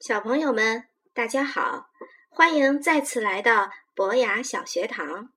[0.00, 1.90] 小朋友们，大家好，
[2.28, 5.32] 欢迎再次来到博雅小学堂。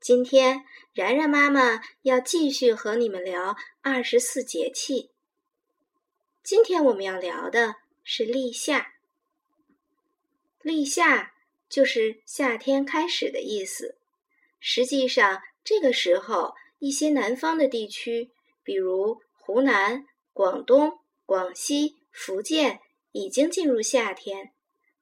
[0.00, 5.12] 今天，然然妈妈要继续和你们聊二十四节气。
[6.42, 8.94] 今天我们要聊的是立夏。
[10.62, 11.34] 立夏
[11.68, 13.96] 就是夏天开始的意思。
[14.58, 18.32] 实际上，这个时候，一些南方的地区，
[18.64, 22.80] 比如湖南、广东、广西、福建。
[23.16, 24.52] 已经进入夏天，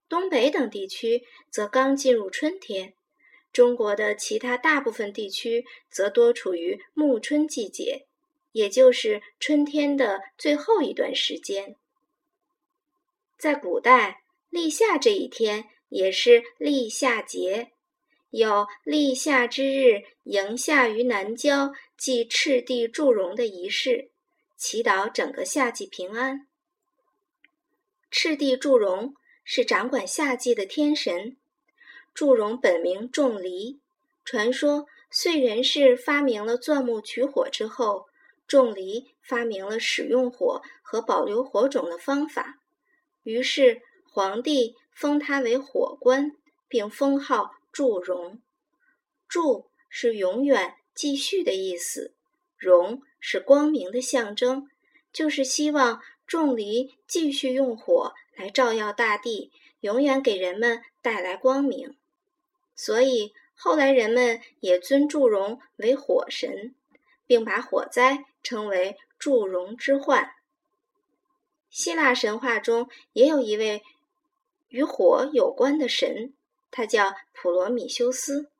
[0.09, 2.95] 东北等地区则刚进入春天，
[3.52, 8.06] 中国的其他大部分地区则多处于暮春季节，
[8.53, 11.75] 也就是春天的最后一段时间。
[13.37, 17.73] 在古代，立夏这一天也是立夏节，
[18.31, 24.12] 有立夏之日迎夏于南郊，祭赤地祝融的仪式，
[24.56, 26.47] 祈祷整个夏季平安。
[28.17, 31.37] 赤帝祝融是掌管夏季的天神。
[32.15, 33.81] 祝融本名仲离，
[34.25, 38.06] 传说燧人氏发明了钻木取火之后，
[38.47, 42.61] 仲离发明了使用火和保留火种的方法，
[43.25, 46.37] 于是皇帝封他为火官，
[46.69, 48.41] 并封号祝融。
[49.27, 52.15] 祝是永远、继续的意思，
[52.56, 54.71] 融是光明的象征，
[55.12, 56.01] 就是希望。
[56.27, 61.97] 仲离继续用火来照耀大地，永远给人们带来光明。
[62.75, 66.75] 所以后来人们也尊祝融为火神，
[67.27, 70.34] 并把火灾称为祝融之患。
[71.70, 73.83] 希腊神话中也有一位
[74.69, 76.33] 与火有关的神，
[76.70, 78.50] 他叫普罗米修斯。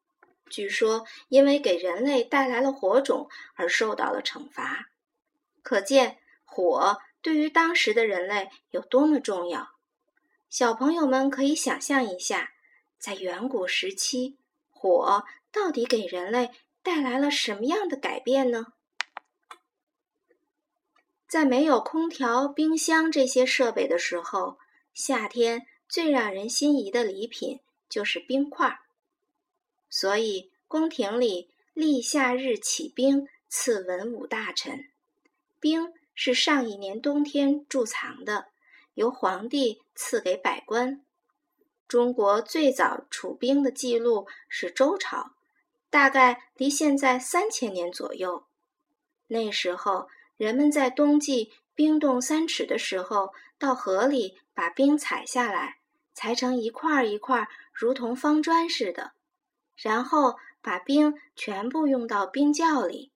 [0.51, 4.91] 据说因为给人类带来了火种而受到了惩罚。
[5.63, 6.99] 可见火。
[7.25, 9.67] 对于当时的人类有多么重要？
[10.51, 12.53] 小朋友们可以想象一下，
[12.99, 14.37] 在远古时期，
[14.69, 16.51] 火到底给人类
[16.83, 18.75] 带来了什么样的改变呢？
[21.27, 24.59] 在没有空调、冰箱这些设备的时候，
[24.93, 28.81] 夏天最让人心仪的礼品就是冰块儿。
[29.89, 34.91] 所以，宫廷里立夏日起冰，赐文武大臣。
[35.59, 35.95] 冰。
[36.15, 38.47] 是上一年冬天贮藏的，
[38.95, 41.03] 由皇帝赐给百官。
[41.87, 45.33] 中国最早储冰的记录是周朝，
[45.91, 48.47] 大概离现在三千年左右。
[49.27, 55.79] 那时候，人们在冬季冰冻三尺的时候，到河里把冰采下来，
[56.15, 59.13] 裁成一块一块，如同方砖似的，
[59.77, 63.13] 然后把冰全部用到冰窖里，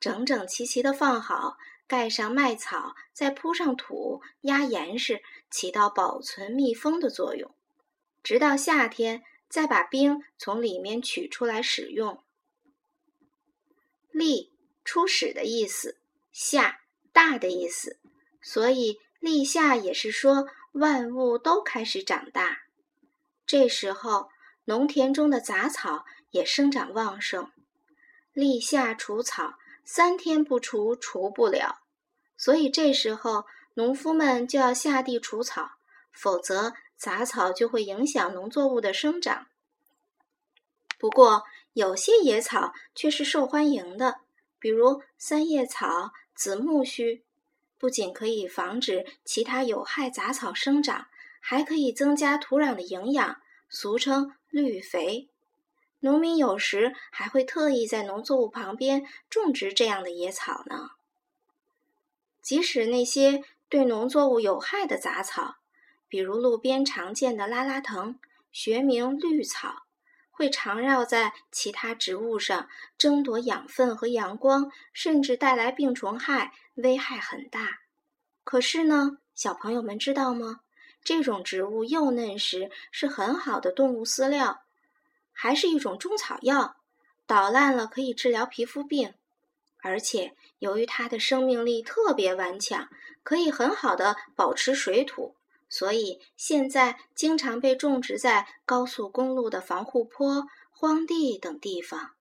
[0.00, 1.56] 整整齐齐地放好。
[1.88, 7.50] 盖上麦草，再铺上土压严实，起到保存密封的作用。
[8.22, 12.22] 直到夏天，再把冰从里面取出来使用。
[14.10, 14.52] 立，
[14.84, 15.96] 初始的意思；
[16.30, 17.98] 夏，大的意思。
[18.42, 22.64] 所以立夏也是说万物都开始长大。
[23.46, 24.28] 这时候，
[24.66, 27.50] 农田中的杂草也生长旺盛。
[28.34, 29.54] 立夏除草。
[29.90, 31.80] 三天不除，除不了，
[32.36, 35.70] 所以这时候农夫们就要下地除草，
[36.12, 39.46] 否则杂草就会影响农作物的生长。
[40.98, 44.20] 不过，有些野草却是受欢迎的，
[44.58, 47.22] 比如三叶草、紫苜蓿，
[47.78, 51.06] 不仅可以防止其他有害杂草生长，
[51.40, 55.30] 还可以增加土壤的营养，俗称绿肥。
[56.00, 60.90] 农民有时还会特意在农作物旁边种植这样的野草呢。
[62.40, 65.56] 即使那些对农作物有害的杂草，
[66.08, 68.18] 比如路边常见的拉拉藤
[68.50, 69.82] （学名绿草），
[70.30, 77.80] 会缠绕在其他植物上，争夺养分和阳光，甚至带来病虫害，危害很大。
[78.44, 80.60] 可是呢，小朋友们知道吗？
[81.04, 84.62] 这种植物幼嫩时是很好的动物饲料。
[85.40, 86.78] 还是一种中草药，
[87.24, 89.14] 捣烂了可以治疗皮肤病，
[89.80, 92.88] 而且由于它的生命力特别顽强，
[93.22, 95.36] 可以很好的保持水土，
[95.68, 102.16] 所以现在经常被种植在高速公路的防护坡、荒地等地方。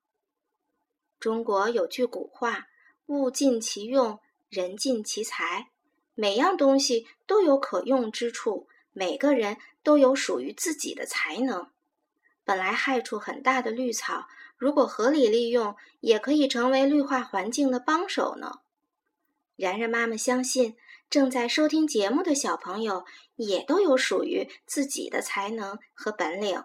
[1.20, 2.68] 中国有句古话
[3.08, 5.72] ：“物尽其用，人尽其才。”
[6.14, 11.72] 每样东西都有可用之处，每个人都有属于自己的才能。
[12.48, 18.62] 本来害处很大的绿草，如果合理利用，也可以成为绿化环境的帮手呢。
[19.58, 20.78] 然然妈妈相信，
[21.10, 23.04] 正在收听节目的小朋友
[23.36, 26.64] 也都有属于自己的才能和本领。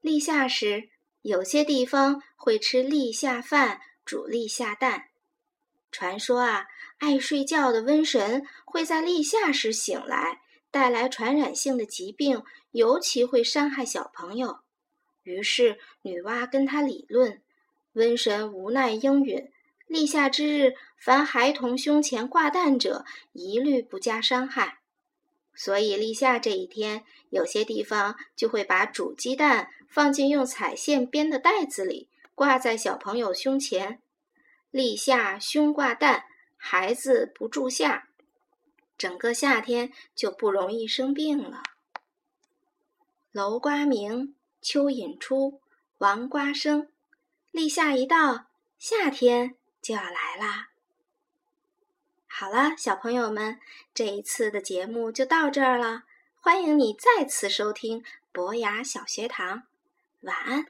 [0.00, 0.90] 立夏时，
[1.22, 5.08] 有些地方会吃立夏饭、煮立夏蛋。
[5.90, 6.66] 传说啊，
[6.98, 10.40] 爱睡觉的瘟神会在立夏时醒来，
[10.76, 12.42] 带来传染性的疾病，
[12.72, 14.58] 尤其会伤害小朋友。
[15.22, 17.40] 于是女娲跟他理论，
[17.94, 19.50] 瘟神无奈应允。
[19.86, 24.80] 立夏之日，凡孩童胸前挂蛋者，一律不加伤害。
[25.54, 34.02] 所以立夏这一天，有些地方就会把煮鸡蛋放进用彩线编的袋子里，挂在小朋友胸前。
[34.70, 36.24] 立夏胸挂蛋，
[36.58, 38.10] 孩子不住夏，
[38.98, 41.62] 整个夏天就不容易生病了。
[43.32, 45.60] 楼瓜鸣，蚯蚓出，
[45.98, 46.88] 王瓜生。
[47.50, 48.46] 立夏一到，
[48.78, 49.56] 夏天。
[49.82, 50.70] 就要来啦！
[52.26, 53.60] 好了，小朋友们，
[53.94, 56.02] 这一次的节目就到这儿了。
[56.40, 59.62] 欢迎你再次收听博雅小学堂，
[60.22, 60.66] 晚安。